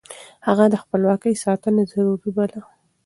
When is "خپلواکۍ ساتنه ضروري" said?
0.83-2.29